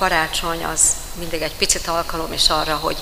Karácsony 0.00 0.64
az 0.64 0.96
mindig 1.18 1.42
egy 1.42 1.54
picit 1.54 1.86
alkalom 1.86 2.32
is 2.32 2.48
arra, 2.48 2.76
hogy 2.76 2.96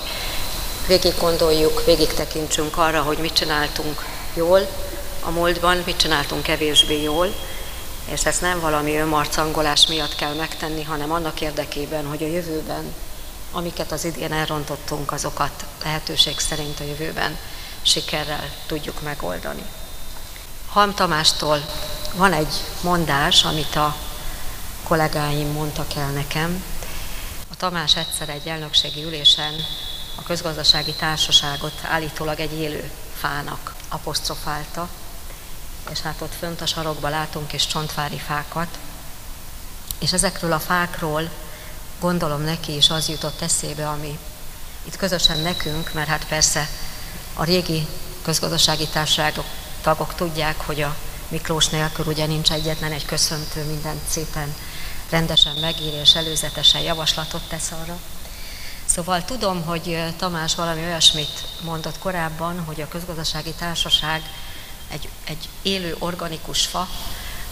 végig 0.87 1.13
gondoljuk, 1.17 1.85
végig 1.85 2.13
tekintsünk 2.13 2.77
arra, 2.77 3.01
hogy 3.01 3.17
mit 3.17 3.33
csináltunk 3.33 4.05
jól 4.33 4.67
a 5.21 5.29
múltban, 5.29 5.81
mit 5.85 5.97
csináltunk 5.97 6.43
kevésbé 6.43 7.01
jól, 7.01 7.33
és 8.05 8.25
ezt 8.25 8.41
nem 8.41 8.59
valami 8.59 8.97
önmarcangolás 8.97 9.87
miatt 9.87 10.15
kell 10.15 10.33
megtenni, 10.33 10.83
hanem 10.83 11.11
annak 11.11 11.41
érdekében, 11.41 12.05
hogy 12.05 12.23
a 12.23 12.27
jövőben, 12.27 12.93
amiket 13.51 13.91
az 13.91 14.05
idén 14.05 14.33
elrontottunk, 14.33 15.11
azokat 15.11 15.65
lehetőség 15.83 16.39
szerint 16.39 16.79
a 16.79 16.83
jövőben 16.83 17.37
sikerrel 17.81 18.49
tudjuk 18.65 19.01
megoldani. 19.01 19.63
Halm 20.69 20.93
Tamástól 20.93 21.65
van 22.13 22.33
egy 22.33 22.53
mondás, 22.81 23.43
amit 23.43 23.75
a 23.75 23.95
kollégáim 24.83 25.47
mondtak 25.47 25.95
el 25.95 26.09
nekem. 26.09 26.63
Tamás 27.59 27.95
egyszer 27.95 28.29
egy 28.29 28.47
elnökségi 28.47 29.03
ülésen 29.03 29.53
a 30.15 30.23
közgazdasági 30.23 30.93
társaságot 30.93 31.81
állítólag 31.83 32.39
egy 32.39 32.53
élő 32.53 32.91
fának 33.17 33.75
apostrofálta, 33.87 34.89
és 35.91 35.99
hát 35.99 36.21
ott 36.21 36.33
fönt 36.39 36.61
a 36.61 36.65
sarokba 36.65 37.09
látunk 37.09 37.53
is 37.53 37.67
csontvári 37.67 38.17
fákat, 38.17 38.77
és 39.99 40.13
ezekről 40.13 40.51
a 40.51 40.59
fákról 40.59 41.29
gondolom 41.99 42.41
neki 42.41 42.75
is 42.75 42.89
az 42.89 43.09
jutott 43.09 43.41
eszébe, 43.41 43.89
ami 43.89 44.19
itt 44.83 44.95
közösen 44.95 45.39
nekünk, 45.39 45.93
mert 45.93 46.07
hát 46.07 46.27
persze 46.27 46.67
a 47.33 47.43
régi 47.43 47.87
közgazdasági 48.21 48.87
társaságok 48.87 49.45
tagok 49.81 50.15
tudják, 50.15 50.61
hogy 50.65 50.81
a 50.81 50.95
Miklós 51.27 51.67
nélkül 51.67 52.05
ugye 52.05 52.25
nincs 52.25 52.51
egyetlen 52.51 52.91
egy 52.91 53.05
köszöntő, 53.05 53.63
mindent 53.63 54.01
szépen 54.07 54.55
rendesen 55.09 55.55
megír 55.55 55.93
és 55.93 56.15
előzetesen 56.15 56.81
javaslatot 56.81 57.41
tesz 57.47 57.71
arra. 57.71 57.99
Szóval 58.85 59.25
tudom, 59.25 59.63
hogy 59.63 60.13
Tamás 60.17 60.55
valami 60.55 60.81
olyasmit 60.81 61.45
mondott 61.61 61.99
korábban, 61.99 62.63
hogy 62.63 62.81
a 62.81 62.87
közgazdasági 62.87 63.51
társaság 63.51 64.21
egy, 64.87 65.09
egy 65.23 65.49
élő 65.61 65.95
organikus 65.99 66.65
fa, 66.65 66.87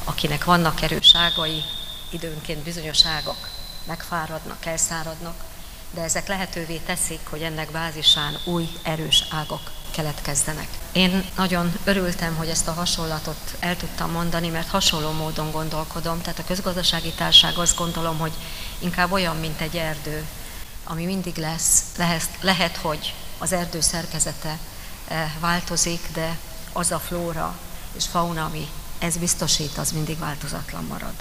akinek 0.04 0.44
vannak 0.44 0.82
erős 0.82 1.16
ágai, 1.16 1.64
időnként 2.10 2.64
bizonyos 2.64 3.06
ágak 3.06 3.50
megfáradnak, 3.86 4.66
elszáradnak, 4.66 5.44
de 5.92 6.02
ezek 6.02 6.28
lehetővé 6.28 6.78
teszik, 6.78 7.20
hogy 7.30 7.42
ennek 7.42 7.72
bázisán 7.72 8.38
új 8.46 8.70
erős 8.84 9.24
ágak 9.30 9.72
keletkezzenek. 9.98 10.68
Én 10.92 11.26
nagyon 11.36 11.74
örültem, 11.84 12.36
hogy 12.36 12.48
ezt 12.48 12.68
a 12.68 12.74
hasonlatot 12.74 13.56
el 13.60 13.78
tudtam 13.78 14.12
mondani, 14.12 14.50
mert 14.50 14.68
hasonló 14.68 15.12
módon 15.12 15.52
gondolkodom. 15.52 16.22
Tehát 16.22 16.40
a 16.40 16.44
közgazdasági 16.44 17.12
társág 17.12 17.58
azt 17.58 17.78
gondolom, 17.78 18.18
hogy 18.18 18.32
inkább 18.80 19.12
olyan, 19.12 19.36
mint 19.36 19.62
egy 19.62 19.78
erdő, 19.78 20.26
ami 20.84 21.06
mindig 21.06 21.36
lesz. 21.36 21.84
Lehet, 21.98 22.30
lehet 22.42 22.78
hogy 22.78 23.14
az 23.38 23.52
erdő 23.52 23.82
szerkezete 23.82 24.58
eh, 25.08 25.32
változik, 25.40 26.02
de 26.14 26.38
az 26.74 26.92
a 26.92 27.00
flóra 27.00 27.58
és 27.96 28.06
fauna, 28.06 28.46
ami 28.46 28.68
ez 29.00 29.18
biztosít, 29.18 29.78
az 29.78 29.92
mindig 29.92 30.20
változatlan 30.20 30.84
marad. 30.84 31.14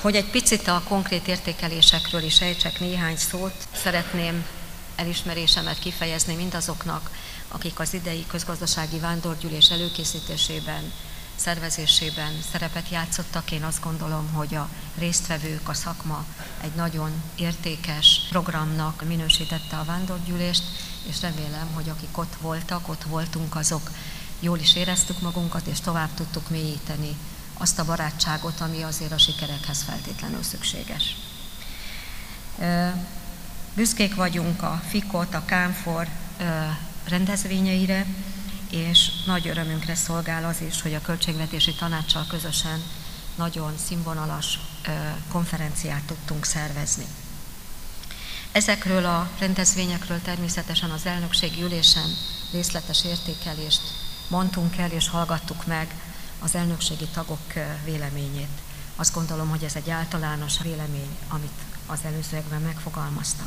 Hogy 0.00 0.14
egy 0.14 0.30
picit 0.30 0.68
a 0.68 0.82
konkrét 0.88 1.28
értékelésekről 1.28 2.22
is 2.22 2.40
ejtsek 2.40 2.80
néhány 2.80 3.16
szót, 3.16 3.54
szeretném 3.82 4.46
elismerésemet 4.96 5.78
kifejezni 5.78 6.34
mindazoknak, 6.34 7.10
akik 7.48 7.78
az 7.78 7.94
idei 7.94 8.26
közgazdasági 8.26 8.98
vándorgyűlés 8.98 9.70
előkészítésében, 9.70 10.92
szervezésében 11.36 12.32
szerepet 12.52 12.88
játszottak. 12.88 13.50
Én 13.50 13.62
azt 13.62 13.82
gondolom, 13.82 14.32
hogy 14.32 14.54
a 14.54 14.68
résztvevők, 14.98 15.68
a 15.68 15.74
szakma 15.74 16.24
egy 16.60 16.74
nagyon 16.74 17.10
értékes 17.34 18.20
programnak 18.28 19.04
minősítette 19.04 19.76
a 19.76 19.84
vándorgyűlést, 19.84 20.62
és 21.08 21.20
remélem, 21.20 21.68
hogy 21.74 21.88
akik 21.88 22.18
ott 22.18 22.34
voltak, 22.40 22.88
ott 22.88 23.02
voltunk, 23.02 23.56
azok 23.56 23.90
jól 24.40 24.58
is 24.58 24.76
éreztük 24.76 25.20
magunkat, 25.20 25.66
és 25.66 25.80
tovább 25.80 26.14
tudtuk 26.14 26.50
mélyíteni 26.50 27.16
azt 27.54 27.78
a 27.78 27.84
barátságot, 27.84 28.60
ami 28.60 28.82
azért 28.82 29.12
a 29.12 29.18
sikerekhez 29.18 29.82
feltétlenül 29.82 30.42
szükséges. 30.42 31.16
Büszkék 33.74 34.14
vagyunk 34.14 34.62
a 34.62 34.82
FIKOT, 34.88 35.34
a 35.34 35.44
KÁNFOR 35.44 36.08
rendezvényeire, 37.08 38.06
és 38.70 39.10
nagy 39.26 39.48
örömünkre 39.48 39.94
szolgál 39.94 40.44
az 40.44 40.60
is, 40.68 40.82
hogy 40.82 40.94
a 40.94 41.00
Költségvetési 41.00 41.74
Tanácssal 41.74 42.26
közösen 42.28 42.82
nagyon 43.36 43.72
színvonalas 43.86 44.58
konferenciát 45.28 46.02
tudtunk 46.02 46.44
szervezni. 46.44 47.04
Ezekről 48.52 49.04
a 49.04 49.30
rendezvényekről 49.38 50.22
természetesen 50.22 50.90
az 50.90 51.06
elnökségi 51.06 51.62
ülésen 51.62 52.16
részletes 52.52 53.04
értékelést 53.04 53.82
mondtunk 54.28 54.76
el 54.76 54.90
és 54.90 55.08
hallgattuk 55.08 55.66
meg 55.66 55.94
az 56.40 56.54
elnökségi 56.54 57.06
tagok 57.06 57.52
véleményét. 57.84 58.60
Azt 58.96 59.14
gondolom, 59.14 59.48
hogy 59.48 59.64
ez 59.64 59.74
egy 59.74 59.90
általános 59.90 60.60
vélemény, 60.62 61.16
amit 61.28 61.60
az 61.86 61.98
előzőekben 62.04 62.60
megfogalmaztam. 62.60 63.46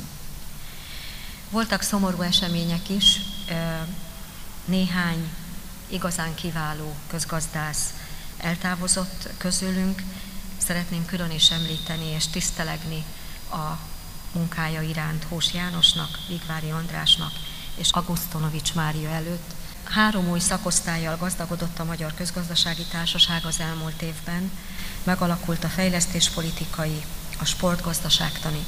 Voltak 1.50 1.82
szomorú 1.82 2.22
események 2.22 2.90
is, 2.90 3.20
néhány 4.66 5.30
igazán 5.88 6.36
kiváló 6.36 6.96
közgazdász 7.08 7.94
eltávozott 8.38 9.30
közülünk. 9.38 10.02
Szeretném 10.58 11.06
külön 11.06 11.32
is 11.32 11.52
említeni 11.52 12.06
és 12.06 12.28
tisztelegni 12.28 13.04
a 13.52 13.78
munkája 14.32 14.82
iránt 14.82 15.24
Hós 15.24 15.54
Jánosnak, 15.54 16.20
Vigvári 16.28 16.70
Andrásnak 16.70 17.32
és 17.76 17.90
Augustonovics 17.92 18.74
Mária 18.74 19.10
előtt. 19.10 19.54
Három 19.84 20.30
új 20.30 20.40
szakosztályjal 20.40 21.18
gazdagodott 21.18 21.80
a 21.80 21.84
Magyar 21.84 22.14
Közgazdasági 22.14 22.86
Társaság 22.92 23.46
az 23.46 23.60
elmúlt 23.60 24.02
évben, 24.02 24.52
megalakult 25.04 25.64
a 25.64 25.70
fejlesztéspolitikai, 25.70 27.06
a 27.40 27.46
sportgazdaságtani 27.46 28.66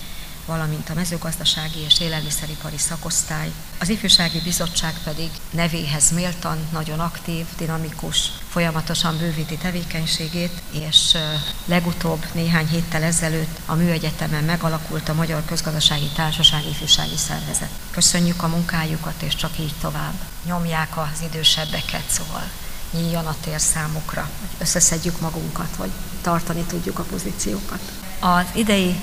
valamint 0.50 0.90
a 0.90 0.94
mezőgazdasági 0.94 1.80
és 1.80 2.00
élelmiszeripari 2.00 2.78
szakosztály. 2.78 3.51
Az 3.80 3.90
ifjúsági 3.90 4.40
bizottság 4.40 4.94
pedig 5.04 5.30
nevéhez 5.51 6.12
méltan, 6.12 6.57
nagyon 6.72 7.00
aktív, 7.00 7.46
dinamikus, 7.57 8.31
folyamatosan 8.50 9.18
bővíti 9.18 9.57
tevékenységét, 9.57 10.62
és 10.72 11.18
legutóbb 11.66 12.25
néhány 12.34 12.68
héttel 12.68 13.04
ezelőtt 13.04 13.60
a 13.66 13.75
Műegyetemen 13.75 14.44
megalakult 14.44 15.10
a 15.10 15.13
Magyar 15.13 15.46
Közgazdasági 15.46 16.10
Társaság 16.16 16.66
ifjúsági 16.66 17.18
szervezet. 17.18 17.69
Köszönjük 17.92 18.44
a 18.44 18.48
munkájukat, 18.48 19.22
és 19.22 19.36
csak 19.36 19.60
így 19.60 19.74
tovább. 19.81 20.13
Nyomják 20.45 20.98
az 20.98 21.22
idősebbeket, 21.31 22.04
szóval 22.07 22.50
nyíljon 22.92 23.25
a 23.25 23.36
tér 23.42 23.60
számukra, 23.60 24.22
hogy 24.22 24.50
összeszedjük 24.57 25.19
magunkat, 25.19 25.75
hogy 25.78 25.92
tartani 26.22 26.62
tudjuk 26.62 27.00
a 27.00 27.04
pozíciókat. 27.04 27.81
Az 28.19 28.45
idei 28.54 28.95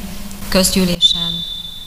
közgyűlésen 0.49 0.96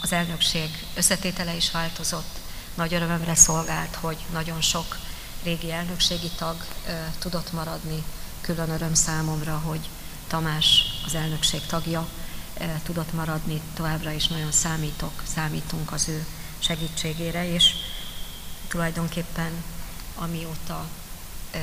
az 0.10 0.16
elnökség 0.16 0.70
összetétele 0.96 1.56
is 1.56 1.72
változott. 1.72 2.40
Nagy 2.76 2.94
örömömre 2.94 3.36
szolgált, 3.36 3.96
hogy 3.96 4.18
nagyon 4.32 4.62
sok 4.62 4.98
régi 5.44 5.72
elnökségi 5.72 6.30
tag 6.38 6.66
ö, 6.88 6.92
tudott 7.20 7.52
maradni. 7.52 8.04
Külön 8.42 8.70
öröm 8.70 8.94
számomra, 8.94 9.58
hogy 9.58 9.90
Tamás 10.28 10.84
az 11.06 11.16
elnökség 11.16 11.66
tagja 11.66 12.08
ö, 12.60 12.64
tudott 12.84 13.14
maradni. 13.14 13.62
Továbbra 13.74 14.12
is 14.12 14.28
nagyon 14.28 14.52
számítok, 14.52 15.24
számítunk 15.34 15.92
az 15.92 16.08
ő 16.08 16.26
segítségére, 16.60 17.54
és 17.54 17.72
tulajdonképpen 18.68 19.52
amióta 20.16 20.88
ö, 21.54 21.58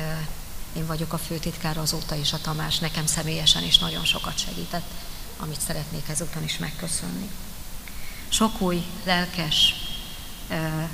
én 0.76 0.86
vagyok 0.86 1.12
a 1.12 1.18
főtitkár, 1.18 1.78
azóta 1.78 2.14
is 2.14 2.32
a 2.32 2.40
Tamás 2.40 2.78
nekem 2.78 3.06
személyesen 3.06 3.62
is 3.62 3.78
nagyon 3.78 4.04
sokat 4.04 4.38
segített 4.38 4.90
amit 5.38 5.60
szeretnék 5.60 6.08
ezúton 6.08 6.42
is 6.42 6.58
megköszönni. 6.58 7.30
Sok 8.36 8.60
új 8.60 8.82
lelkes 9.04 9.74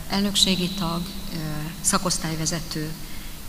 elnökségi 0.08 0.68
tag, 0.68 1.02
szakosztályvezető, 1.80 2.92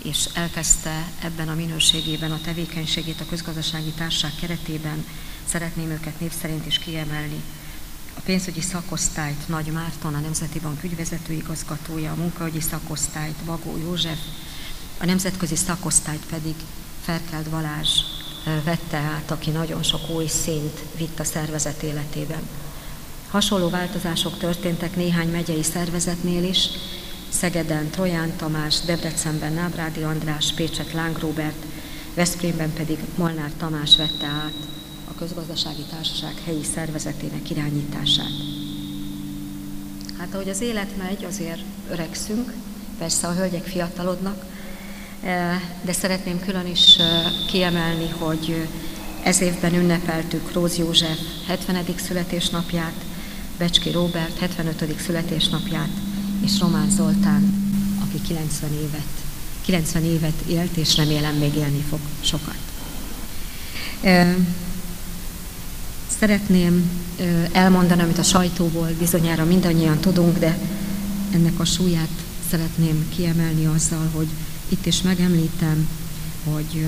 és 0.03 0.29
elkezdte 0.33 1.11
ebben 1.21 1.49
a 1.49 1.53
minőségében 1.53 2.31
a 2.31 2.41
tevékenységét 2.41 3.21
a 3.21 3.25
közgazdasági 3.25 3.89
társaság 3.89 4.31
keretében, 4.39 5.05
szeretném 5.45 5.89
őket 5.89 6.19
név 6.19 6.31
szerint 6.41 6.65
is 6.65 6.79
kiemelni. 6.79 7.41
A 8.17 8.19
pénzügyi 8.25 8.61
szakosztályt 8.61 9.47
Nagy 9.47 9.71
Márton, 9.71 10.13
a 10.13 10.19
Nemzeti 10.19 10.59
Bank 10.59 10.83
ügyvezető 10.83 11.33
igazgatója, 11.33 12.11
a 12.11 12.15
munkaügyi 12.15 12.61
szakosztályt 12.61 13.43
Bagó 13.45 13.77
József, 13.77 14.19
a 14.97 15.05
nemzetközi 15.05 15.55
szakosztályt 15.55 16.25
pedig 16.29 16.55
Ferkelt 17.03 17.49
Balázs 17.49 17.99
vette 18.63 18.97
át, 18.97 19.31
aki 19.31 19.49
nagyon 19.49 19.83
sok 19.83 20.09
új 20.09 20.27
szint 20.27 20.79
vitt 20.97 21.19
a 21.19 21.23
szervezet 21.23 21.83
életében. 21.83 22.62
Hasonló 23.33 23.69
változások 23.69 24.37
történtek 24.37 24.95
néhány 24.95 25.27
megyei 25.27 25.63
szervezetnél 25.63 26.43
is, 26.43 26.69
Szegeden 27.29 27.89
Troján 27.89 28.35
Tamás, 28.37 28.79
Debrecenben 28.79 29.53
Nábrádi 29.53 30.01
András, 30.01 30.53
Pécset 30.53 30.93
Láng 30.93 31.19
Róbert, 31.19 31.65
Veszprémben 32.13 32.73
pedig 32.73 32.97
Molnár 33.15 33.51
Tamás 33.57 33.97
vette 33.97 34.25
át 34.25 34.53
a 35.09 35.15
közgazdasági 35.15 35.81
társaság 35.89 36.33
helyi 36.45 36.63
szervezetének 36.63 37.49
irányítását. 37.49 38.31
Hát 40.17 40.33
ahogy 40.33 40.49
az 40.49 40.61
élet 40.61 40.97
megy, 40.97 41.25
azért 41.25 41.61
öregszünk, 41.89 42.53
persze 42.97 43.27
a 43.27 43.33
hölgyek 43.33 43.63
fiatalodnak, 43.63 44.45
de 45.81 45.93
szeretném 45.93 46.39
külön 46.39 46.67
is 46.67 46.97
kiemelni, 47.47 48.09
hogy 48.09 48.67
ez 49.23 49.41
évben 49.41 49.73
ünnepeltük 49.73 50.51
Róz 50.51 50.77
József 50.77 51.19
70. 51.47 51.85
születésnapját, 51.97 52.93
Becski 53.57 53.91
Róbert 53.91 54.37
75. 54.37 54.99
születésnapját, 54.99 55.89
és 56.43 56.59
Román 56.59 56.89
Zoltán, 56.89 57.71
aki 58.01 58.21
90 58.21 58.73
évet, 58.73 59.07
90 59.61 60.03
évet 60.03 60.41
élt, 60.47 60.77
és 60.77 60.95
remélem 60.97 61.35
még 61.35 61.55
élni 61.55 61.83
fog 61.89 61.99
sokat. 62.21 62.57
Szeretném 66.19 66.89
elmondani, 67.51 68.01
amit 68.01 68.17
a 68.17 68.23
sajtóból 68.23 68.89
bizonyára 68.99 69.45
mindannyian 69.45 69.99
tudunk, 69.99 70.39
de 70.39 70.57
ennek 71.33 71.59
a 71.59 71.65
súlyát 71.65 72.09
szeretném 72.49 73.09
kiemelni 73.15 73.65
azzal, 73.65 74.09
hogy 74.13 74.27
itt 74.69 74.85
is 74.85 75.01
megemlítem, 75.01 75.87
hogy 76.43 76.85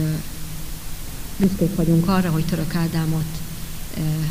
büszkék 1.37 1.75
vagyunk 1.75 2.07
arra, 2.07 2.29
hogy 2.29 2.45
Török 2.45 2.75
Ádámot 2.75 3.25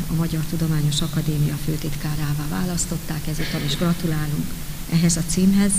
a 0.09 0.13
Magyar 0.13 0.43
Tudományos 0.49 1.01
Akadémia 1.01 1.55
főtitkárává 1.65 2.47
választották, 2.49 3.27
ezúttal 3.27 3.61
is 3.65 3.75
gratulálunk 3.75 4.45
ehhez 4.93 5.17
a 5.17 5.21
címhez, 5.27 5.71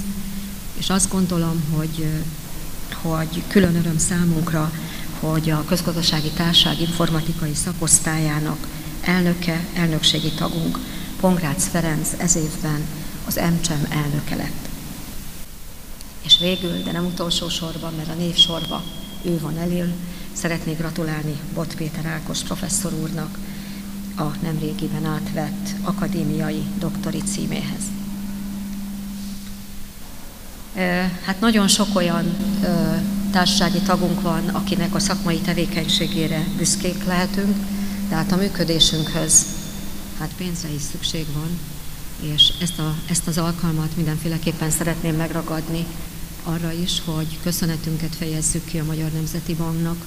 és 0.78 0.90
azt 0.90 1.10
gondolom, 1.10 1.62
hogy, 1.76 2.06
hogy 3.02 3.42
külön 3.48 3.76
öröm 3.76 3.98
számunkra, 3.98 4.72
hogy 5.20 5.50
a 5.50 5.64
Közgazdasági 5.64 6.30
Társág 6.30 6.80
informatikai 6.80 7.54
szakosztályának 7.54 8.66
elnöke, 9.00 9.66
elnökségi 9.74 10.30
tagunk, 10.30 10.78
Pongrácz 11.20 11.66
Ferenc 11.66 12.08
ez 12.18 12.36
évben 12.36 12.80
az 13.26 13.34
MCSEM 13.34 13.86
elnöke 13.90 14.36
lett. 14.36 14.68
És 16.22 16.38
végül, 16.38 16.82
de 16.82 16.92
nem 16.92 17.04
utolsó 17.06 17.48
sorban, 17.48 17.94
mert 17.96 18.08
a 18.08 18.14
név 18.14 18.34
sorba 18.34 18.82
ő 19.22 19.38
van 19.40 19.58
elől, 19.58 19.92
szeretnék 20.32 20.78
gratulálni 20.78 21.36
Bot 21.54 21.74
Péter 21.74 22.06
Ákos 22.06 22.42
professzor 22.42 22.92
úrnak 22.92 23.38
a 24.16 24.34
nemrégiben 24.42 25.04
átvett 25.04 25.74
akadémiai 25.82 26.62
doktori 26.78 27.18
címéhez. 27.18 27.82
Hát 31.24 31.40
nagyon 31.40 31.68
sok 31.68 31.96
olyan 31.96 32.36
társasági 33.30 33.78
tagunk 33.78 34.20
van, 34.20 34.48
akinek 34.48 34.94
a 34.94 34.98
szakmai 34.98 35.38
tevékenységére 35.38 36.44
büszkék 36.56 37.04
lehetünk, 37.04 37.56
de 38.08 38.14
hát 38.14 38.32
a 38.32 38.36
működésünkhöz 38.36 39.46
hát 40.18 40.30
pénzre 40.36 40.68
is 40.68 40.82
szükség 40.82 41.26
van, 41.34 41.58
és 42.20 42.52
ezt, 42.60 42.78
a, 42.78 42.94
ezt 43.10 43.26
az 43.26 43.38
alkalmat 43.38 43.96
mindenféleképpen 43.96 44.70
szeretném 44.70 45.16
megragadni 45.16 45.86
arra 46.42 46.72
is, 46.72 47.02
hogy 47.04 47.38
köszönetünket 47.42 48.14
fejezzük 48.14 48.64
ki 48.64 48.78
a 48.78 48.84
Magyar 48.84 49.10
Nemzeti 49.10 49.54
Banknak, 49.54 50.04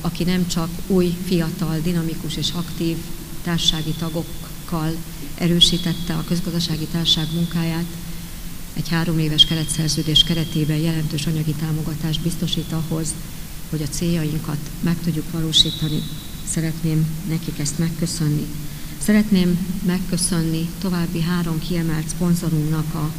aki 0.00 0.24
nem 0.24 0.46
csak 0.46 0.68
új, 0.86 1.16
fiatal, 1.24 1.78
dinamikus 1.82 2.36
és 2.36 2.50
aktív 2.54 2.96
társasági 3.42 3.94
tagokkal 3.98 4.96
erősítette 5.34 6.14
a 6.14 6.24
közgazdasági 6.28 6.84
társaság 6.84 7.26
munkáját, 7.34 7.86
egy 8.72 8.88
három 8.88 9.18
éves 9.18 9.44
keretszerződés 9.44 10.22
keretében 10.22 10.76
jelentős 10.76 11.26
anyagi 11.26 11.52
támogatást 11.52 12.20
biztosít 12.20 12.72
ahhoz, 12.72 13.14
hogy 13.70 13.82
a 13.82 13.88
céljainkat 13.88 14.58
meg 14.80 14.96
tudjuk 15.04 15.30
valósítani. 15.30 16.02
Szeretném 16.48 17.06
nekik 17.28 17.58
ezt 17.58 17.78
megköszönni. 17.78 18.46
Szeretném 19.02 19.66
megköszönni 19.86 20.68
további 20.80 21.20
három 21.20 21.58
kiemelt 21.58 22.08
szponzorunknak 22.08 22.94
a 22.94 23.12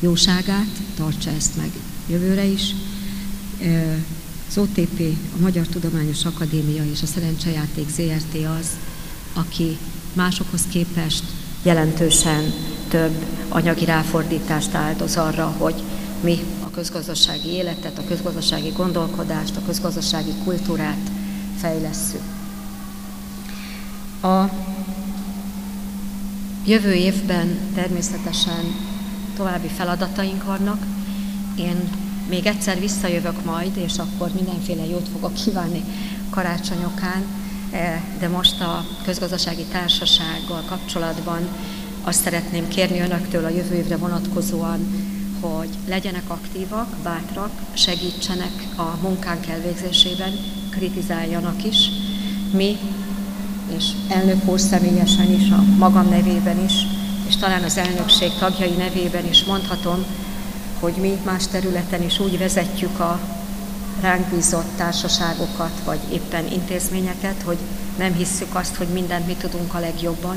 jóságát, 0.00 0.80
tartsa 0.94 1.30
ezt 1.30 1.56
meg 1.56 1.70
jövőre 2.08 2.44
is. 2.44 2.74
Az 4.50 4.58
OTP, 4.58 5.00
a 5.36 5.40
Magyar 5.40 5.66
Tudományos 5.66 6.24
Akadémia 6.24 6.84
és 6.92 7.02
a 7.02 7.06
Szerencsejáték 7.06 7.88
ZRT 7.88 8.34
az, 8.58 8.76
aki 9.32 9.78
másokhoz 10.12 10.62
képest 10.70 11.24
jelentősen 11.62 12.52
több 12.88 13.24
anyagi 13.48 13.84
ráfordítást 13.84 14.74
áldoz 14.74 15.16
arra, 15.16 15.46
hogy 15.58 15.82
mi 16.20 16.38
a 16.64 16.70
közgazdasági 16.70 17.48
életet, 17.48 17.98
a 17.98 18.04
közgazdasági 18.04 18.68
gondolkodást, 18.68 19.56
a 19.56 19.62
közgazdasági 19.66 20.32
kultúrát 20.44 21.10
fejlesszük. 21.56 22.22
A 24.22 24.44
jövő 26.66 26.92
évben 26.92 27.58
természetesen 27.74 28.74
további 29.36 29.68
feladataink 29.68 30.44
vannak. 30.44 30.86
Én 31.56 32.08
még 32.30 32.46
egyszer 32.46 32.80
visszajövök 32.80 33.44
majd, 33.44 33.76
és 33.76 33.98
akkor 33.98 34.30
mindenféle 34.34 34.86
jót 34.86 35.08
fogok 35.12 35.34
kívánni 35.34 35.84
karácsonyokán, 36.30 37.24
e, 37.72 38.02
de 38.18 38.28
most 38.28 38.60
a 38.60 38.84
közgazdasági 39.04 39.64
társasággal 39.64 40.62
kapcsolatban 40.68 41.48
azt 42.02 42.22
szeretném 42.22 42.68
kérni 42.68 43.00
önöktől 43.00 43.44
a 43.44 43.48
jövő 43.48 43.74
évre 43.74 43.96
vonatkozóan, 43.96 45.08
hogy 45.40 45.68
legyenek 45.88 46.22
aktívak, 46.26 46.88
bátrak, 47.02 47.50
segítsenek 47.72 48.52
a 48.76 48.98
munkánk 49.02 49.46
elvégzésében, 49.46 50.32
kritizáljanak 50.70 51.64
is. 51.64 51.88
Mi, 52.52 52.76
és 53.76 53.84
elnök 54.08 54.48
úr 54.48 54.60
személyesen 54.60 55.32
is, 55.32 55.50
a 55.50 55.62
magam 55.78 56.08
nevében 56.08 56.64
is, 56.64 56.72
és 57.28 57.36
talán 57.36 57.62
az 57.62 57.76
elnökség 57.76 58.30
tagjai 58.38 58.74
nevében 58.76 59.28
is 59.28 59.44
mondhatom, 59.44 60.04
hogy 60.80 60.92
mi 60.92 61.18
más 61.24 61.46
területen 61.46 62.02
is 62.02 62.18
úgy 62.18 62.38
vezetjük 62.38 63.00
a 63.00 63.20
ránk 64.00 64.26
bízott 64.26 64.76
társaságokat, 64.76 65.80
vagy 65.84 66.00
éppen 66.12 66.46
intézményeket, 66.52 67.42
hogy 67.44 67.58
nem 67.98 68.14
hisszük 68.14 68.54
azt, 68.54 68.76
hogy 68.76 68.88
mindent 68.88 69.26
mi 69.26 69.34
tudunk 69.34 69.74
a 69.74 69.78
legjobban, 69.78 70.36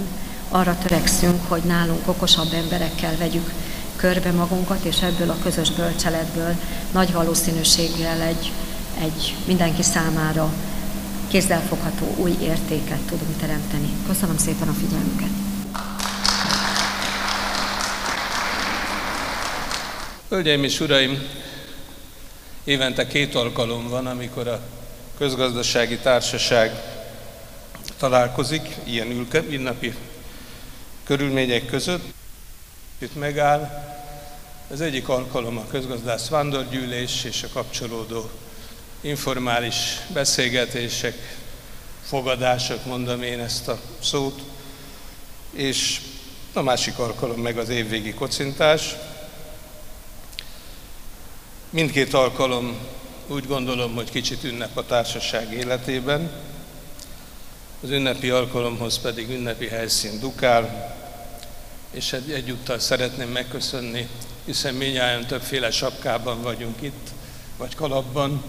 arra 0.50 0.78
törekszünk, 0.78 1.48
hogy 1.48 1.62
nálunk 1.64 2.08
okosabb 2.08 2.54
emberekkel 2.54 3.18
vegyük 3.18 3.52
körbe 3.96 4.32
magunkat, 4.32 4.84
és 4.84 5.02
ebből 5.02 5.30
a 5.30 5.38
közös 5.44 5.72
bölcseletből 5.72 6.56
nagy 6.92 7.14
valószínűséggel 7.14 8.22
egy, 8.22 8.52
egy 9.00 9.36
mindenki 9.46 9.84
számára 9.84 10.54
kézzelfogható 11.28 12.16
új 12.18 12.36
értéket 12.42 13.00
tudunk 13.00 13.38
teremteni. 13.40 13.90
Köszönöm 14.08 14.38
szépen 14.38 14.68
a 14.68 14.74
figyelmüket! 14.74 15.53
Hölgyeim 20.34 20.64
és 20.64 20.80
uraim, 20.80 21.28
évente 22.64 23.08
két 23.08 23.36
alkalom 23.36 23.90
van, 23.90 24.08
amikor 24.08 24.48
a 24.48 24.60
közgazdasági 25.18 25.98
társaság 25.98 26.72
találkozik, 27.98 28.76
ilyen 28.84 29.28
ünnepi 29.50 29.94
körülmények 31.04 31.66
között. 31.66 32.04
Itt 32.98 33.16
megáll. 33.16 33.84
Az 34.70 34.82
egyik 34.82 35.10
alkalom 35.10 35.58
a 35.58 35.68
közgazdász 35.68 36.30
vándorgyűlés 36.30 37.24
és 37.24 37.44
a 37.44 37.48
kapcsolódó 37.54 38.30
informális 39.02 40.00
beszélgetések, 40.14 41.38
fogadások, 42.04 42.86
mondom 42.86 43.22
én 43.22 43.40
ezt 43.40 43.68
a 43.68 43.80
szót, 44.02 44.42
és 45.52 46.02
a 46.54 46.62
másik 46.62 47.00
alkalom 47.00 47.42
meg 47.42 47.58
az 47.58 47.70
évvégi 47.70 48.14
kocintás. 48.14 48.96
Mindkét 51.74 52.14
alkalom 52.14 52.78
úgy 53.28 53.48
gondolom, 53.48 53.96
hogy 53.96 54.10
kicsit 54.12 54.44
ünnep 54.44 54.78
a 54.78 54.86
társaság 54.86 55.54
életében, 55.54 56.32
az 57.84 57.90
ünnepi 57.90 58.30
alkalomhoz 58.30 59.00
pedig 59.00 59.30
ünnepi 59.30 59.68
helyszín 59.68 60.20
dukál, 60.20 60.96
és 61.92 62.14
egyúttal 62.14 62.80
szeretném 62.80 63.30
megköszönni, 63.30 64.08
hiszen 64.46 64.74
minnyáján 64.74 65.26
többféle 65.26 65.72
sapkában 65.72 66.42
vagyunk 66.42 66.82
itt, 66.82 67.10
vagy 67.58 67.76
kalapban, 67.76 68.44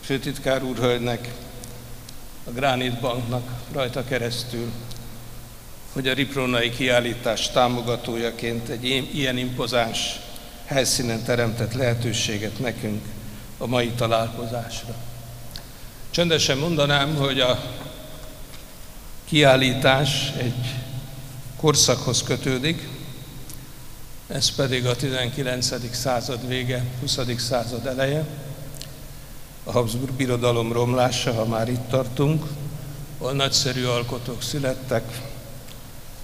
főtitkár 0.00 0.62
úrhölgynek, 0.62 1.28
a 2.44 2.50
Gránit 2.50 3.00
Banknak 3.00 3.50
rajta 3.72 4.04
keresztül, 4.04 4.72
hogy 5.92 6.08
a 6.08 6.14
Ripronai 6.14 6.70
kiállítás 6.70 7.50
támogatójaként 7.50 8.68
egy 8.68 8.84
ilyen 9.12 9.36
impozáns 9.36 10.26
helyszínen 10.68 11.22
teremtett 11.22 11.72
lehetőséget 11.72 12.58
nekünk 12.58 13.04
a 13.58 13.66
mai 13.66 13.88
találkozásra. 13.88 14.94
Csöndesen 16.10 16.58
mondanám, 16.58 17.16
hogy 17.16 17.40
a 17.40 17.62
kiállítás 19.24 20.32
egy 20.36 20.74
korszakhoz 21.56 22.22
kötődik, 22.22 22.88
ez 24.26 24.54
pedig 24.54 24.86
a 24.86 24.96
19. 24.96 25.94
század 25.96 26.48
vége, 26.48 26.84
20. 27.00 27.18
század 27.36 27.86
eleje, 27.86 28.24
a 29.64 29.72
Habsburg 29.72 30.12
birodalom 30.12 30.72
romlása, 30.72 31.32
ha 31.32 31.44
már 31.44 31.68
itt 31.68 31.88
tartunk, 31.88 32.44
ahol 33.18 33.32
nagyszerű 33.32 33.84
alkotók 33.84 34.42
születtek, 34.42 35.20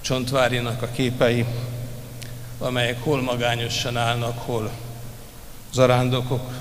Csontvárinak 0.00 0.82
a 0.82 0.88
képei, 0.90 1.44
amelyek 2.58 3.02
hol 3.02 3.22
magányosan 3.22 3.96
állnak, 3.96 4.38
hol 4.38 4.70
zarándokok 5.72 6.52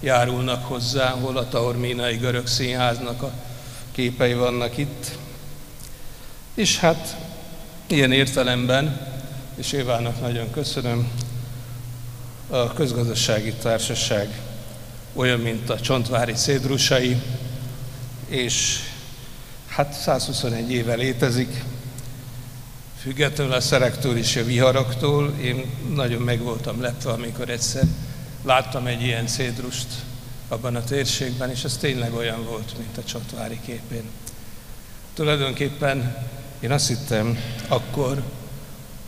járulnak 0.00 0.64
hozzá, 0.64 1.10
hol 1.10 1.36
a 1.36 1.48
Taormínai 1.48 2.16
Görög 2.16 2.46
Színháznak 2.46 3.22
a 3.22 3.32
képei 3.92 4.34
vannak 4.34 4.76
itt. 4.76 5.18
És 6.54 6.78
hát 6.78 7.16
ilyen 7.86 8.12
értelemben, 8.12 9.14
és 9.54 9.72
Évának 9.72 10.20
nagyon 10.20 10.50
köszönöm, 10.50 11.10
a 12.48 12.72
közgazdasági 12.72 13.52
társaság 13.52 14.40
olyan, 15.12 15.40
mint 15.40 15.70
a 15.70 15.80
Csontvári 15.80 16.32
cédrusai, 16.32 17.16
és 18.28 18.78
hát 19.66 19.92
121 19.92 20.70
éve 20.70 20.94
létezik, 20.94 21.62
függetlenül 23.06 23.52
a 23.52 23.60
szerektől 23.60 24.16
és 24.16 24.36
a 24.36 24.44
viharaktól. 24.44 25.34
Én 25.40 25.64
nagyon 25.94 26.22
meg 26.22 26.40
voltam 26.40 26.80
lepve, 26.80 27.10
amikor 27.10 27.48
egyszer 27.48 27.84
láttam 28.44 28.86
egy 28.86 29.02
ilyen 29.02 29.26
cédrust 29.26 29.86
abban 30.48 30.76
a 30.76 30.84
térségben, 30.84 31.50
és 31.50 31.64
ez 31.64 31.76
tényleg 31.76 32.14
olyan 32.14 32.44
volt, 32.44 32.78
mint 32.78 32.98
a 32.98 33.04
Csatvári 33.04 33.60
képén. 33.64 34.02
Tulajdonképpen 35.14 36.16
én 36.60 36.70
azt 36.70 36.88
hittem 36.88 37.38
akkor, 37.68 38.22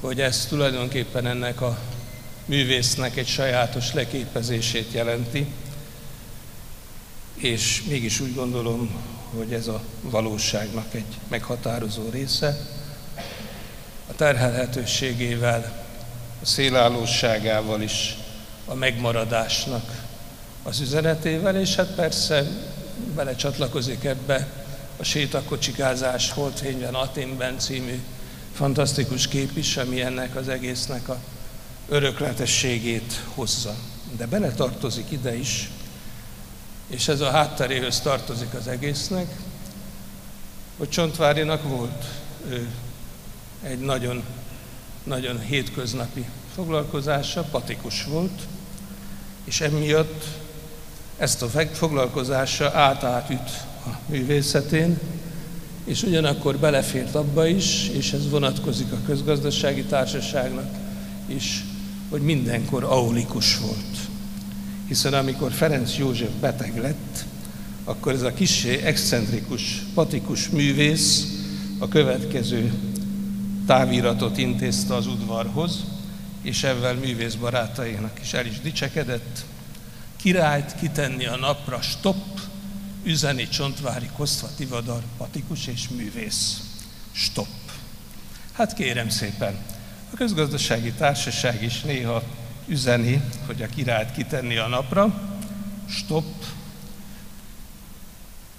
hogy 0.01 0.21
ez 0.21 0.47
tulajdonképpen 0.47 1.27
ennek 1.27 1.61
a 1.61 1.79
művésznek 2.45 3.17
egy 3.17 3.29
sajátos 3.29 3.93
leképezését 3.93 4.93
jelenti, 4.93 5.47
és 7.35 7.83
mégis 7.89 8.21
úgy 8.21 8.35
gondolom, 8.35 8.91
hogy 9.37 9.53
ez 9.53 9.67
a 9.67 9.83
valóságnak 10.01 10.95
egy 10.95 11.19
meghatározó 11.29 12.09
része. 12.11 12.77
Terhelhetőségével, 14.19 15.87
a 16.43 16.47
szélállóságával 16.47 17.83
is 17.83 18.17
a 18.65 18.75
megmaradásnak 18.75 20.05
az 20.63 20.81
üzenetével, 20.81 21.61
és 21.61 21.75
hát 21.75 21.95
persze 21.95 22.47
belecsatlakozik 23.15 24.05
ebbe 24.05 24.49
a 24.97 25.03
sétakocsikázás 25.03 26.31
Holdfényben, 26.31 26.95
Aténben 26.95 27.59
című 27.59 28.03
fantasztikus 28.55 29.29
kép 29.29 29.57
is, 29.57 29.77
ami 29.77 30.01
ennek 30.01 30.37
az 30.37 30.49
egésznek 30.49 31.09
a 31.09 31.19
örökletességét 31.89 33.21
hozza. 33.35 33.75
De 34.17 34.27
bele 34.27 34.51
tartozik 34.51 35.11
ide 35.11 35.37
is, 35.37 35.71
és 36.87 37.09
ez 37.09 37.21
a 37.21 37.31
hátteréhöz 37.31 38.01
tartozik 38.01 38.55
az 38.55 38.69
egésznek, 38.69 39.35
hogy 40.77 40.89
Csontvárinak 40.89 41.63
volt 41.63 42.05
ő, 42.49 42.69
egy 43.63 43.79
nagyon, 43.79 44.23
nagyon 45.05 45.41
hétköznapi 45.41 46.25
foglalkozása, 46.55 47.43
patikus 47.43 48.05
volt, 48.05 48.43
és 49.45 49.61
emiatt 49.61 50.25
ezt 51.19 51.43
a 51.43 51.49
foglalkozása 51.73 52.71
átátüt 52.75 53.51
a 53.87 53.91
művészetén, 54.07 54.99
és 55.85 56.03
ugyanakkor 56.03 56.57
belefért 56.57 57.15
abba 57.15 57.47
is, 57.47 57.89
és 57.89 58.13
ez 58.13 58.31
vonatkozik 58.31 58.93
a 58.93 59.07
közgazdasági 59.07 59.83
társaságnak 59.83 60.71
is, 61.27 61.65
hogy 62.09 62.21
mindenkor 62.21 62.85
aulikus 62.85 63.59
volt. 63.59 63.97
Hiszen 64.89 65.15
amikor 65.15 65.53
Ferenc 65.53 65.97
József 65.97 66.31
beteg 66.41 66.81
lett, 66.81 67.25
akkor 67.85 68.13
ez 68.13 68.23
a 68.23 68.35
kisé 68.35 68.83
excentrikus, 68.83 69.83
patikus 69.95 70.49
művész 70.49 71.27
a 71.79 71.89
következő 71.89 72.73
táviratot 73.69 74.39
intézte 74.39 74.95
az 74.95 75.07
udvarhoz, 75.07 75.85
és 76.43 76.63
ezzel 76.63 76.95
művész 76.95 77.35
barátainak 77.35 78.21
is 78.21 78.33
el 78.33 78.47
is 78.47 78.61
dicsekedett. 78.61 79.45
Királyt 80.17 80.75
kitenni 80.75 81.27
a 81.27 81.37
napra, 81.37 81.81
stop, 81.81 82.41
üzeni 83.03 83.49
Csontvári 83.49 84.09
Kosztva 84.17 84.49
Tivadar, 84.57 85.03
patikus 85.17 85.67
és 85.67 85.89
művész. 85.89 86.61
Stop. 87.13 87.49
Hát 88.53 88.75
kérem 88.75 89.09
szépen, 89.09 89.59
a 90.13 90.17
közgazdasági 90.17 90.93
társaság 90.93 91.63
is 91.63 91.81
néha 91.81 92.23
üzeni, 92.67 93.23
hogy 93.47 93.63
a 93.63 93.67
királyt 93.67 94.13
kitenni 94.13 94.57
a 94.57 94.67
napra, 94.67 95.31
stop, 95.89 96.45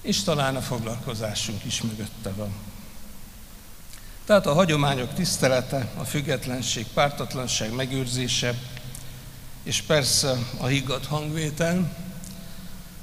és 0.01 0.23
talán 0.23 0.55
a 0.55 0.61
foglalkozásunk 0.61 1.65
is 1.65 1.81
mögötte 1.81 2.29
van. 2.35 2.68
Tehát 4.29 4.45
a 4.45 4.53
hagyományok 4.53 5.13
tisztelete, 5.13 5.87
a 5.97 6.03
függetlenség, 6.03 6.85
pártatlanság 6.93 7.73
megőrzése, 7.73 8.53
és 9.63 9.81
persze 9.81 10.37
a 10.57 10.65
higgadt 10.65 11.05
hangvétel, 11.05 11.95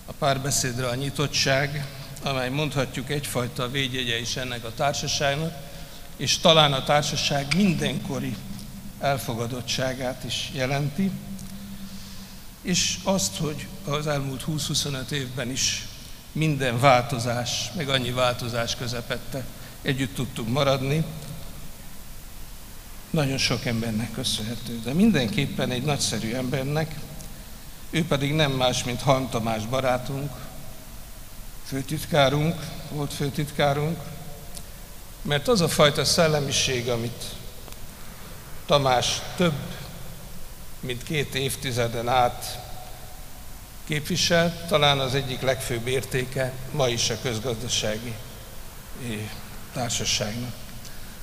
a 0.06 0.12
párbeszédre 0.12 0.86
a 0.88 0.94
nyitottság, 0.94 1.86
amely 2.22 2.50
mondhatjuk 2.50 3.10
egyfajta 3.10 3.70
védjegye 3.70 4.20
is 4.20 4.36
ennek 4.36 4.64
a 4.64 4.74
társaságnak, 4.74 5.54
és 6.16 6.38
talán 6.38 6.72
a 6.72 6.84
társaság 6.84 7.54
mindenkori 7.56 8.36
elfogadottságát 9.00 10.24
is 10.24 10.50
jelenti, 10.52 11.10
és 12.62 12.98
azt, 13.02 13.36
hogy 13.36 13.66
az 13.84 14.06
elmúlt 14.06 14.44
20-25 14.48 15.10
évben 15.10 15.50
is 15.50 15.86
minden 16.32 16.80
változás, 16.80 17.70
meg 17.76 17.88
annyi 17.88 18.10
változás 18.10 18.76
közepette 18.76 19.44
együtt 19.82 20.14
tudtunk 20.14 20.48
maradni, 20.48 21.04
nagyon 23.10 23.38
sok 23.38 23.64
embernek 23.64 24.12
köszönhető, 24.12 24.80
de 24.84 24.92
mindenképpen 24.92 25.70
egy 25.70 25.82
nagyszerű 25.82 26.34
embernek, 26.34 26.94
ő 27.90 28.04
pedig 28.04 28.32
nem 28.32 28.52
más, 28.52 28.84
mint 28.84 29.00
Han 29.00 29.30
Tamás 29.30 29.66
barátunk, 29.66 30.30
főtitkárunk, 31.66 32.60
volt 32.90 33.12
főtitkárunk, 33.12 33.98
mert 35.22 35.48
az 35.48 35.60
a 35.60 35.68
fajta 35.68 36.04
szellemiség, 36.04 36.88
amit 36.88 37.24
Tamás 38.66 39.20
több, 39.36 39.54
mint 40.80 41.02
két 41.02 41.34
évtizeden 41.34 42.08
át 42.08 42.64
képvisel, 43.84 44.66
talán 44.68 44.98
az 44.98 45.14
egyik 45.14 45.40
legfőbb 45.40 45.86
értéke 45.86 46.52
ma 46.72 46.88
is 46.88 47.10
a 47.10 47.20
közgazdasági 47.22 48.14
eh, 49.02 49.18
társaságnak. 49.76 50.52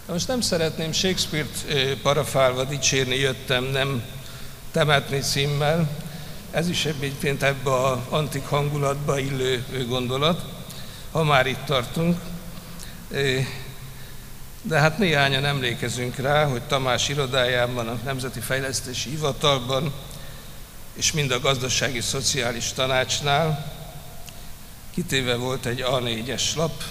Na 0.05 0.13
most 0.13 0.27
nem 0.27 0.41
szeretném 0.41 0.91
Shakespeare-t 0.91 1.65
parafálva 2.01 2.63
dicsérni, 2.63 3.15
jöttem, 3.15 3.63
nem 3.63 4.03
temetni 4.71 5.19
címmel. 5.19 5.89
Ez 6.51 6.69
is 6.69 6.85
egyébként 6.85 7.43
ebbe 7.43 7.73
az 7.73 7.97
antik 8.09 8.45
hangulatba 8.45 9.19
illő 9.19 9.85
gondolat, 9.87 10.45
ha 11.11 11.23
már 11.23 11.47
itt 11.47 11.65
tartunk. 11.65 12.19
De 14.61 14.79
hát 14.79 14.97
néhányan 14.97 15.45
emlékezünk 15.45 16.15
rá, 16.15 16.45
hogy 16.45 16.61
Tamás 16.61 17.09
irodájában, 17.09 17.87
a 17.87 17.99
Nemzeti 18.03 18.39
Fejlesztési 18.39 19.09
Hivatalban, 19.09 19.93
és 20.93 21.11
mind 21.11 21.31
a 21.31 21.39
Gazdasági 21.39 22.01
Szociális 22.01 22.71
Tanácsnál 22.71 23.73
kitéve 24.93 25.35
volt 25.35 25.65
egy 25.65 25.83
A4-es 25.87 26.55
lap, 26.55 26.83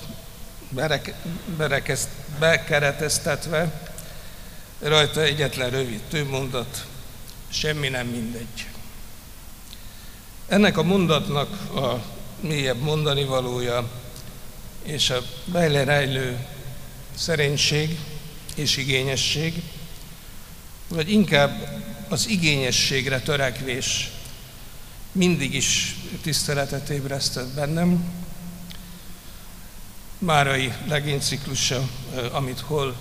bereke, 0.75 1.15
berekeszt, 1.57 2.09
bekereteztetve, 2.39 3.91
rajta 4.79 5.23
egyetlen 5.23 5.71
rövid 5.71 6.01
tőmondat, 6.01 6.87
semmi 7.49 7.89
nem 7.89 8.07
mindegy. 8.07 8.67
Ennek 10.49 10.79
a 10.79 10.83
mondatnak 10.83 11.75
a 11.77 12.03
mélyebb 12.41 12.81
mondani 12.81 13.25
valója 13.25 13.91
és 14.83 15.11
a 15.11 15.23
rejlő 15.53 16.47
szerénység 17.15 17.99
és 18.55 18.77
igényesség, 18.77 19.63
vagy 20.89 21.11
inkább 21.11 21.83
az 22.09 22.29
igényességre 22.29 23.21
törekvés 23.21 24.11
mindig 25.13 25.55
is 25.55 25.97
tiszteletet 26.23 26.89
ébresztett 26.89 27.49
bennem. 27.49 28.22
Márai 30.25 30.73
legényciklusa, 30.89 31.89
amit 32.33 32.61
hol 32.61 32.95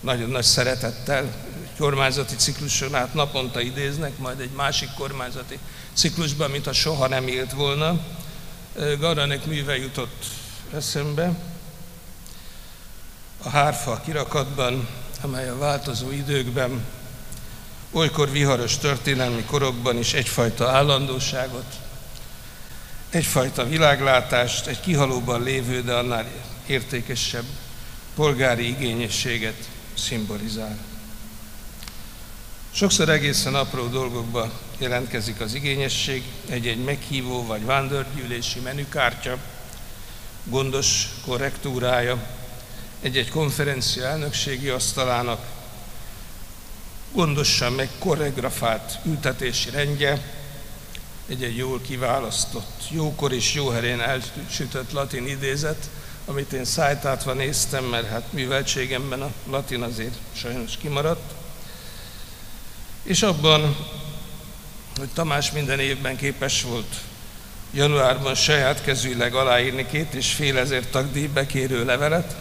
nagyon 0.00 0.30
nagy 0.30 0.44
szeretettel 0.44 1.34
kormányzati 1.78 2.36
cikluson 2.36 2.94
át 2.94 3.14
naponta 3.14 3.60
idéznek, 3.60 4.18
majd 4.18 4.40
egy 4.40 4.50
másik 4.50 4.88
kormányzati 4.98 5.58
ciklusban, 5.92 6.50
mint 6.50 6.66
a 6.66 6.72
soha 6.72 7.08
nem 7.08 7.28
élt 7.28 7.52
volna. 7.52 8.00
Garanek 8.98 9.46
műve 9.46 9.76
jutott 9.76 10.24
eszembe, 10.74 11.32
a 13.42 13.48
hárfa 13.48 14.00
kirakatban, 14.04 14.88
amely 15.22 15.48
a 15.48 15.58
változó 15.58 16.10
időkben, 16.10 16.84
olykor 17.92 18.30
viharos 18.30 18.78
történelmi 18.78 19.42
korokban 19.44 19.98
is 19.98 20.14
egyfajta 20.14 20.70
állandóságot 20.70 21.78
egyfajta 23.10 23.64
világlátást, 23.64 24.66
egy 24.66 24.80
kihalóban 24.80 25.42
lévő, 25.42 25.82
de 25.82 25.94
annál 25.94 26.26
értékesebb 26.68 27.44
polgári 28.14 28.68
igényességet 28.68 29.68
szimbolizál. 29.94 30.78
Sokszor 32.70 33.08
egészen 33.08 33.54
apró 33.54 33.86
dolgokba 33.86 34.60
jelentkezik 34.78 35.40
az 35.40 35.54
igényesség, 35.54 36.22
egy-egy 36.48 36.84
meghívó 36.84 37.46
vagy 37.46 37.64
vándorgyűlési 37.64 38.60
menükártya, 38.60 39.38
gondos 40.44 41.08
korrektúrája, 41.24 42.26
egy-egy 43.00 43.30
konferencia 43.30 44.04
elnökségi 44.04 44.68
asztalának 44.68 45.56
gondosan 47.12 47.72
meg 47.72 47.88
koreografált 47.98 48.98
ültetési 49.04 49.70
rendje, 49.70 50.36
egy-egy 51.26 51.56
jól 51.56 51.80
kiválasztott, 51.80 52.82
jókor 52.90 53.32
és 53.32 53.54
jó 53.54 53.68
helyén 53.68 54.00
elsütött 54.00 54.92
latin 54.92 55.26
idézet, 55.26 55.90
amit 56.28 56.52
én 56.52 56.64
szájtátva 56.64 57.32
néztem, 57.32 57.84
mert 57.84 58.08
hát 58.08 58.32
műveltségemben 58.32 59.22
a 59.22 59.32
latin 59.50 59.82
azért 59.82 60.14
sajnos 60.32 60.76
kimaradt. 60.76 61.32
És 63.02 63.22
abban, 63.22 63.76
hogy 64.98 65.08
Tamás 65.08 65.52
minden 65.52 65.78
évben 65.78 66.16
képes 66.16 66.62
volt 66.62 66.94
januárban 67.72 68.34
saját 68.34 68.82
kezűleg 68.82 69.34
aláírni 69.34 69.86
két 69.86 70.14
és 70.14 70.32
fél 70.32 70.58
ezer 70.58 70.86
tagdíj 70.86 71.26
bekérő 71.26 71.84
levelet. 71.84 72.36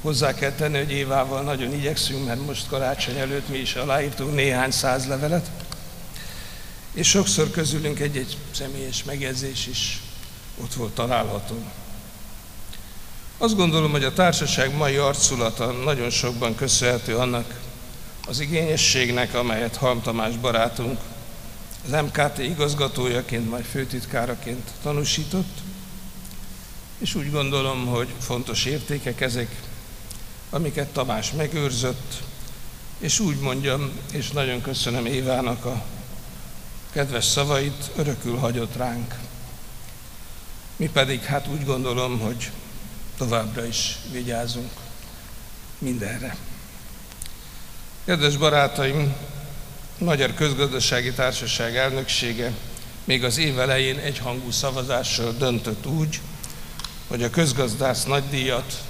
Hozzá 0.00 0.34
kell 0.34 0.52
tenni, 0.52 0.78
hogy 0.78 0.90
évával 0.90 1.42
nagyon 1.42 1.74
igyekszünk, 1.74 2.26
mert 2.26 2.46
most 2.46 2.68
karácsony 2.68 3.16
előtt 3.16 3.48
mi 3.48 3.58
is 3.58 3.74
aláírtunk 3.74 4.34
néhány 4.34 4.70
száz 4.70 5.06
levelet. 5.06 5.50
És 6.92 7.08
sokszor 7.08 7.50
közülünk 7.50 8.00
egy-egy 8.00 8.36
személyes 8.50 9.04
megjegyzés 9.04 9.66
is 9.66 10.00
ott 10.62 10.74
volt 10.74 10.94
található. 10.94 11.64
Azt 13.42 13.56
gondolom, 13.56 13.90
hogy 13.90 14.04
a 14.04 14.12
társaság 14.12 14.76
mai 14.76 14.96
arculata 14.96 15.72
nagyon 15.72 16.10
sokban 16.10 16.54
köszönhető 16.54 17.16
annak 17.16 17.60
az 18.26 18.40
igényességnek, 18.40 19.34
amelyet 19.34 19.76
Halm 19.76 20.02
Tamás 20.02 20.36
barátunk 20.36 20.98
az 21.84 22.02
MKT 22.02 22.38
igazgatójaként, 22.38 23.50
majd 23.50 23.64
főtitkáraként 23.64 24.70
tanúsított, 24.82 25.58
és 26.98 27.14
úgy 27.14 27.30
gondolom, 27.30 27.86
hogy 27.86 28.08
fontos 28.18 28.64
értékek 28.64 29.20
ezek, 29.20 29.62
amiket 30.50 30.92
Tamás 30.92 31.32
megőrzött, 31.32 32.22
és 32.98 33.18
úgy 33.18 33.38
mondjam, 33.38 33.90
és 34.12 34.30
nagyon 34.30 34.60
köszönöm 34.60 35.06
Évának 35.06 35.64
a 35.64 35.82
kedves 36.92 37.24
szavait, 37.24 37.90
örökül 37.96 38.36
hagyott 38.36 38.76
ránk. 38.76 39.14
Mi 40.76 40.88
pedig 40.88 41.22
hát 41.22 41.48
úgy 41.48 41.64
gondolom, 41.64 42.18
hogy 42.18 42.50
továbbra 43.20 43.64
is 43.64 43.96
vigyázunk 44.12 44.70
mindenre. 45.78 46.36
Kedves 48.04 48.36
barátaim, 48.36 49.14
Magyar 49.98 50.34
Közgazdasági 50.34 51.12
Társaság 51.12 51.76
elnöksége 51.76 52.52
még 53.04 53.24
az 53.24 53.38
év 53.38 53.58
elején 53.58 53.98
egyhangú 53.98 54.50
szavazással 54.50 55.32
döntött 55.32 55.86
úgy, 55.86 56.20
hogy 57.08 57.22
a 57.22 57.30
közgazdász 57.30 58.04
nagydíjat 58.04 58.82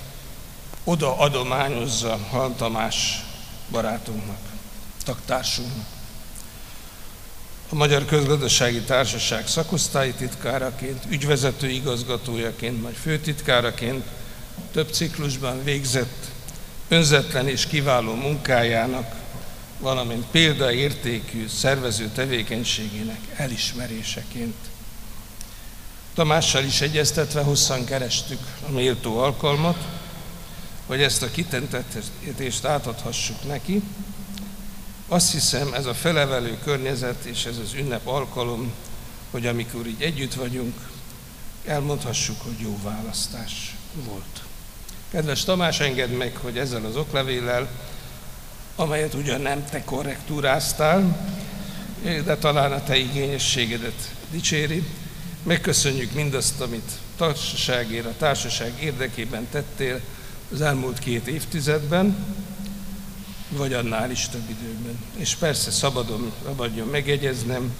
oda 0.85 1.19
adományozza 1.19 2.17
Hal 2.17 2.55
Tamás 2.57 3.25
barátunknak, 3.71 4.41
taktársunknak. 5.05 5.87
A 7.69 7.75
Magyar 7.75 8.05
Közgazdasági 8.05 8.81
Társaság 8.81 9.47
szakosztályi 9.47 10.13
titkáraként, 10.13 11.05
ügyvezető 11.09 11.69
igazgatójaként, 11.69 12.83
majd 12.83 12.95
főtitkáraként 12.95 14.05
több 14.73 14.93
ciklusban 14.93 15.65
végzett 15.65 16.27
önzetlen 16.89 17.49
és 17.49 17.67
kiváló 17.67 18.15
munkájának, 18.15 19.15
valamint 19.79 20.25
példaértékű 20.31 21.49
szervező 21.49 22.09
tevékenységének 22.15 23.21
elismeréseként. 23.37 24.57
Tamással 26.15 26.65
is 26.65 26.81
egyeztetve 26.81 27.43
hosszan 27.43 27.85
kerestük 27.85 28.41
a 28.69 28.71
méltó 28.71 29.19
alkalmat, 29.19 29.77
hogy 30.87 31.03
ezt 31.03 31.23
a 31.23 31.31
kitentetést 31.31 32.65
átadhassuk 32.65 33.47
neki. 33.47 33.83
Azt 35.09 35.33
hiszem, 35.33 35.75
ez 35.75 35.87
a 35.87 35.95
felevelő 35.95 36.59
környezet 36.65 37.25
és 37.25 37.45
ez 37.45 37.57
az 37.57 37.73
ünnep 37.73 38.07
alkalom, 38.07 38.73
hogy 39.31 39.47
amikor 39.47 39.87
így 39.87 40.03
együtt 40.03 40.35
vagyunk, 40.35 40.75
elmondhassuk, 41.65 42.41
hogy 42.41 42.61
jó 42.61 42.79
választás 42.83 43.77
volt. 43.95 44.50
Kedves 45.11 45.45
Tamás, 45.45 45.81
engedd 45.81 46.11
meg, 46.11 46.37
hogy 46.37 46.59
ezzel 46.59 46.85
az 46.85 46.97
oklevéllel, 46.97 47.69
amelyet 48.77 49.15
ugyan 49.15 49.41
nem 49.41 49.65
te 49.65 49.85
korrektúráztál, 49.85 51.29
de 52.03 52.37
talán 52.37 52.73
a 52.73 52.83
te 52.83 52.97
igényességedet 52.97 54.15
dicséri, 54.31 54.85
megköszönjük 55.43 56.13
mindazt, 56.13 56.61
amit 56.61 56.91
társaságért, 57.17 58.07
a 58.07 58.15
társaság 58.19 58.73
érdekében 58.83 59.47
tettél 59.51 60.01
az 60.53 60.61
elmúlt 60.61 60.99
két 60.99 61.27
évtizedben, 61.27 62.37
vagy 63.49 63.73
annál 63.73 64.11
is 64.11 64.29
több 64.29 64.51
időben. 64.51 64.99
És 65.17 65.35
persze 65.35 65.71
szabadon, 65.71 66.33
szabadjon 66.45 66.89
megjegyeznem, 66.89 67.73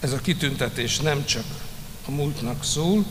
ez 0.00 0.12
a 0.12 0.20
kitüntetés 0.20 0.98
nem 0.98 1.24
csak 1.24 1.44
a 2.06 2.10
múltnak 2.10 2.64
szól, 2.64 3.04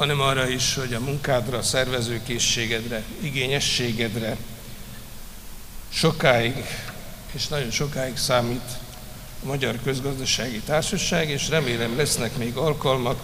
hanem 0.00 0.20
arra 0.20 0.48
is, 0.48 0.74
hogy 0.74 0.94
a 0.94 1.00
munkádra, 1.00 1.58
a 1.58 1.62
szervezőkészségedre, 1.62 3.02
igényességedre 3.20 4.36
sokáig, 5.88 6.64
és 7.32 7.46
nagyon 7.46 7.70
sokáig 7.70 8.16
számít 8.16 8.78
a 9.42 9.46
Magyar 9.46 9.78
Közgazdasági 9.84 10.60
Társaság, 10.60 11.28
és 11.28 11.48
remélem 11.48 11.96
lesznek 11.96 12.36
még 12.36 12.56
alkalmak, 12.56 13.20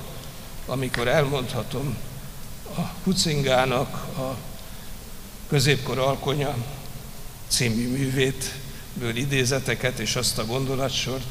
amikor 0.66 1.08
elmondhatom 1.08 1.96
a 2.76 2.80
Hucingának 3.04 3.94
a 4.18 4.36
középkor 5.48 5.98
alkonya 5.98 6.56
című 7.48 7.88
művét, 7.88 8.52
ből 8.94 9.16
idézeteket 9.16 9.98
és 9.98 10.16
azt 10.16 10.38
a 10.38 10.46
gondolatsort, 10.46 11.26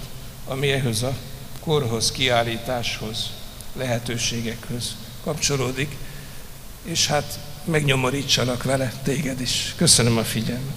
ami 0.47 0.71
ehhez 0.71 1.01
a 1.01 1.15
korhoz, 1.59 2.11
kiállításhoz, 2.11 3.29
lehetőségekhez 3.73 4.95
kapcsolódik, 5.25 5.95
és 6.83 7.07
hát 7.07 7.39
megnyomorítsanak 7.63 8.63
vele 8.63 8.93
téged 9.03 9.41
is. 9.41 9.73
Köszönöm 9.75 10.17
a 10.17 10.23
figyelmet. 10.23 10.73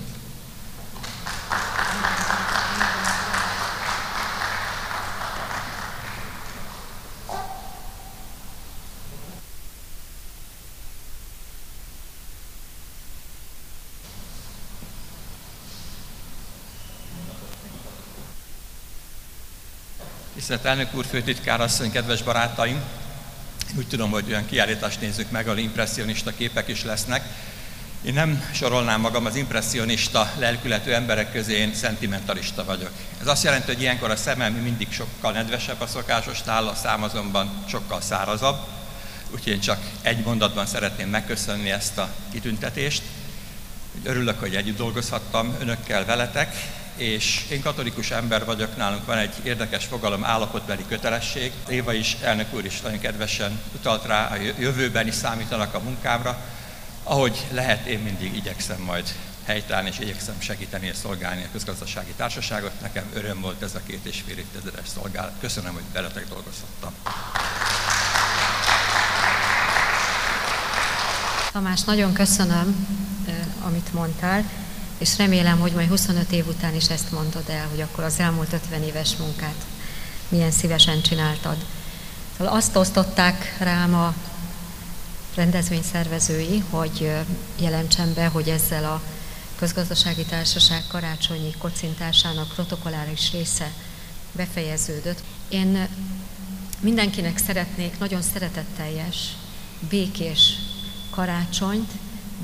Tisztelt 20.34 20.64
elnök 20.64 20.94
úr, 20.94 21.04
főtitkár 21.04 21.60
asszony, 21.60 21.90
kedves 21.90 22.22
barátaim! 22.22 23.07
Úgy 23.78 23.88
tudom, 23.88 24.10
hogy 24.10 24.24
olyan 24.28 24.46
kiállítást 24.46 25.00
nézzük 25.00 25.30
meg, 25.30 25.46
ahol 25.46 25.58
impressionista 25.58 26.34
képek 26.34 26.68
is 26.68 26.84
lesznek. 26.84 27.24
Én 28.02 28.12
nem 28.12 28.50
sorolnám 28.52 29.00
magam 29.00 29.26
az 29.26 29.36
impressionista 29.36 30.32
lelkületű 30.38 30.90
emberek 30.90 31.32
közé, 31.32 31.56
én 31.56 31.74
szentimentalista 31.74 32.64
vagyok. 32.64 32.90
Ez 33.20 33.26
azt 33.26 33.44
jelenti, 33.44 33.66
hogy 33.72 33.80
ilyenkor 33.80 34.10
a 34.10 34.16
szemem 34.16 34.52
mindig 34.52 34.92
sokkal 34.92 35.32
nedvesebb 35.32 35.80
a 35.80 35.86
szokásosnál, 35.86 36.68
a 36.68 36.74
szám 36.74 37.02
azonban 37.02 37.64
sokkal 37.68 38.00
szárazabb. 38.00 38.58
Úgyhogy 39.30 39.52
én 39.52 39.60
csak 39.60 39.78
egy 40.02 40.24
mondatban 40.24 40.66
szeretném 40.66 41.08
megköszönni 41.08 41.70
ezt 41.70 41.98
a 41.98 42.08
kitüntetést. 42.32 43.02
Örülök, 44.02 44.40
hogy 44.40 44.54
együtt 44.54 44.76
dolgozhattam 44.76 45.56
önökkel, 45.60 46.04
veletek, 46.04 46.54
és 46.98 47.46
én 47.50 47.62
katolikus 47.62 48.10
ember 48.10 48.44
vagyok, 48.44 48.76
nálunk 48.76 49.06
van 49.06 49.18
egy 49.18 49.34
érdekes 49.42 49.84
fogalom, 49.84 50.24
állapotbeli 50.24 50.84
kötelesség. 50.88 51.52
Éva 51.68 51.92
is, 51.92 52.16
elnök 52.22 52.54
úr 52.54 52.64
is 52.64 52.80
nagyon 52.80 52.98
kedvesen 52.98 53.60
utalt 53.74 54.06
rá, 54.06 54.26
a 54.26 54.36
jövőben 54.58 55.06
is 55.06 55.14
számítanak 55.14 55.74
a 55.74 55.80
munkámra. 55.80 56.38
Ahogy 57.02 57.46
lehet, 57.50 57.86
én 57.86 57.98
mindig 57.98 58.36
igyekszem 58.36 58.80
majd 58.80 59.14
helytállni 59.44 59.88
és 59.88 59.98
igyekszem 59.98 60.34
segíteni 60.38 60.86
és 60.86 60.96
szolgálni 60.96 61.42
a 61.42 61.52
közgazdasági 61.52 62.12
társaságot. 62.16 62.80
Nekem 62.80 63.04
öröm 63.14 63.40
volt 63.40 63.62
ez 63.62 63.74
a 63.74 63.80
két 63.86 64.04
és 64.04 64.22
fél 64.26 64.38
évtizedes 64.38 64.88
szolgálat. 64.88 65.32
Köszönöm, 65.40 65.72
hogy 65.72 65.82
veletek 65.92 66.28
dolgozhattam. 66.28 66.92
Tamás, 71.52 71.82
nagyon 71.82 72.12
köszönöm, 72.12 72.86
amit 73.64 73.92
mondtál 73.92 74.44
és 74.98 75.16
remélem, 75.16 75.58
hogy 75.58 75.72
majd 75.72 75.88
25 75.88 76.32
év 76.32 76.46
után 76.48 76.74
is 76.74 76.88
ezt 76.88 77.10
mondod 77.10 77.48
el, 77.48 77.66
hogy 77.70 77.80
akkor 77.80 78.04
az 78.04 78.18
elmúlt 78.18 78.52
50 78.52 78.82
éves 78.82 79.16
munkát 79.16 79.64
milyen 80.28 80.50
szívesen 80.50 81.02
csináltad. 81.02 81.56
Szóval 82.36 82.52
azt 82.52 82.76
osztották 82.76 83.56
rám 83.58 83.94
a 83.94 84.14
rendezvény 85.34 85.82
szervezői, 85.82 86.64
hogy 86.70 87.10
jelentsem 87.58 88.14
be, 88.14 88.26
hogy 88.26 88.48
ezzel 88.48 88.84
a 88.84 89.02
közgazdasági 89.56 90.24
társaság 90.24 90.82
karácsonyi 90.88 91.54
kocintásának 91.58 92.48
protokoláris 92.54 93.32
része 93.32 93.72
befejeződött. 94.32 95.22
Én 95.48 95.88
mindenkinek 96.80 97.38
szeretnék 97.38 97.98
nagyon 97.98 98.22
szeretetteljes, 98.22 99.16
békés 99.88 100.58
karácsonyt, 101.10 101.90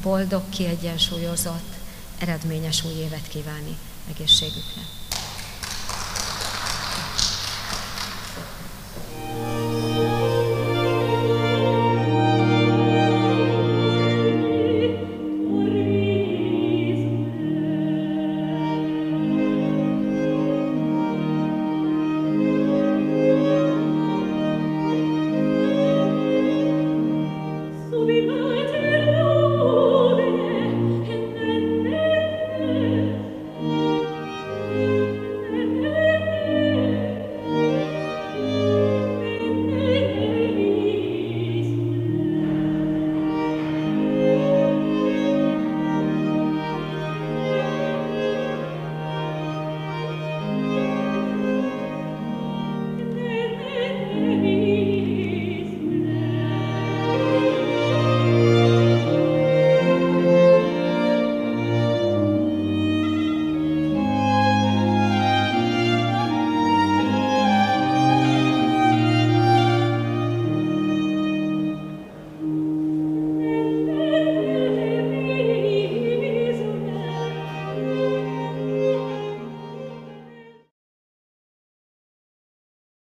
boldog, 0.03 0.43
kiegyensúlyozott, 0.49 1.74
eredményes 2.19 2.85
új 2.85 2.93
évet 2.93 3.29
kívánni 3.29 3.77
egészségüknek. 4.09 5.04